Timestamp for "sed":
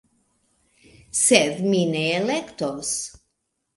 1.21-1.61